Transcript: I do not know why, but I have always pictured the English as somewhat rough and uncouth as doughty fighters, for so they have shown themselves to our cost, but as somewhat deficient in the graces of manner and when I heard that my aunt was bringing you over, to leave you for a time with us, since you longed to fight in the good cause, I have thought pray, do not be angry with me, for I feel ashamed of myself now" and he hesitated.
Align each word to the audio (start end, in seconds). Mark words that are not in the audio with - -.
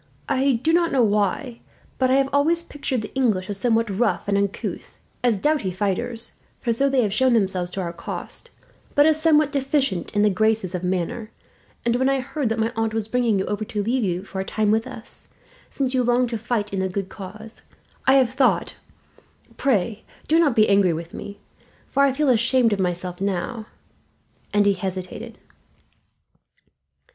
I 0.27 0.53
do 0.53 0.73
not 0.73 0.91
know 0.91 1.03
why, 1.03 1.59
but 1.99 2.09
I 2.09 2.15
have 2.15 2.27
always 2.33 2.63
pictured 2.63 3.03
the 3.03 3.13
English 3.13 3.51
as 3.51 3.59
somewhat 3.59 3.87
rough 3.95 4.27
and 4.27 4.35
uncouth 4.35 4.97
as 5.23 5.37
doughty 5.37 5.69
fighters, 5.69 6.31
for 6.59 6.73
so 6.73 6.89
they 6.89 7.03
have 7.03 7.13
shown 7.13 7.33
themselves 7.33 7.69
to 7.73 7.81
our 7.81 7.93
cost, 7.93 8.49
but 8.95 9.05
as 9.05 9.21
somewhat 9.21 9.51
deficient 9.51 10.15
in 10.15 10.23
the 10.23 10.31
graces 10.31 10.73
of 10.73 10.83
manner 10.83 11.29
and 11.85 11.97
when 11.97 12.09
I 12.09 12.19
heard 12.19 12.49
that 12.49 12.57
my 12.57 12.73
aunt 12.75 12.95
was 12.95 13.07
bringing 13.07 13.37
you 13.37 13.45
over, 13.45 13.63
to 13.65 13.83
leave 13.83 14.03
you 14.03 14.23
for 14.23 14.41
a 14.41 14.43
time 14.43 14.71
with 14.71 14.87
us, 14.87 15.27
since 15.69 15.93
you 15.93 16.01
longed 16.01 16.31
to 16.31 16.37
fight 16.39 16.73
in 16.73 16.79
the 16.79 16.89
good 16.89 17.07
cause, 17.09 17.61
I 18.07 18.15
have 18.15 18.31
thought 18.33 18.77
pray, 19.57 20.03
do 20.27 20.39
not 20.39 20.55
be 20.55 20.67
angry 20.67 20.93
with 20.93 21.13
me, 21.13 21.37
for 21.89 22.01
I 22.01 22.11
feel 22.13 22.29
ashamed 22.29 22.73
of 22.73 22.79
myself 22.79 23.21
now" 23.21 23.67
and 24.51 24.65
he 24.65 24.73
hesitated. 24.73 25.37